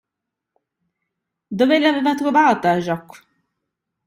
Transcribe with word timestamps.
Dove 1.51 1.77
l'aveva 1.77 2.15
trovata 2.15 2.79
Jacques? 2.79 3.23